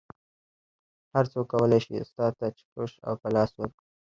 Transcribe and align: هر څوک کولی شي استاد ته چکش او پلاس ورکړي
هر 1.13 1.25
څوک 1.31 1.45
کولی 1.53 1.79
شي 1.85 1.93
استاد 2.03 2.33
ته 2.39 2.47
چکش 2.57 2.91
او 3.07 3.13
پلاس 3.21 3.51
ورکړي 3.55 3.87